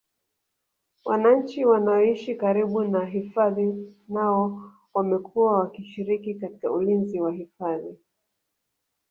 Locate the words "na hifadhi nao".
2.83-4.71